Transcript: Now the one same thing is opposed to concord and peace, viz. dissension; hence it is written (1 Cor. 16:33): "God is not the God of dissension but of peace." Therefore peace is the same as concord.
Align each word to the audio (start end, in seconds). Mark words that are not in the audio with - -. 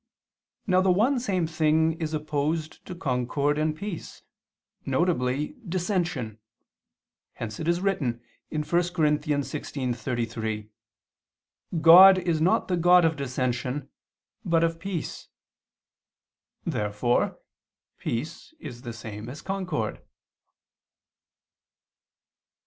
Now 0.65 0.81
the 0.81 0.89
one 0.91 1.19
same 1.19 1.45
thing 1.45 1.93
is 2.01 2.15
opposed 2.15 2.83
to 2.87 2.95
concord 2.95 3.59
and 3.59 3.75
peace, 3.75 4.23
viz. 4.83 5.51
dissension; 5.69 6.39
hence 7.33 7.59
it 7.59 7.67
is 7.67 7.81
written 7.81 8.19
(1 8.49 8.63
Cor. 8.63 8.79
16:33): 8.79 10.69
"God 11.81 12.17
is 12.17 12.41
not 12.41 12.67
the 12.67 12.77
God 12.77 13.05
of 13.05 13.15
dissension 13.15 13.89
but 14.43 14.63
of 14.63 14.79
peace." 14.79 15.27
Therefore 16.65 17.37
peace 17.99 18.55
is 18.59 18.81
the 18.81 18.93
same 18.93 19.29
as 19.29 19.43
concord. 19.43 20.01